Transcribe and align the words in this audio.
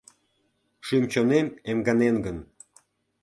Шӱм-чонем 0.85 1.47
эмганен 1.69 2.15
гын 2.25 2.37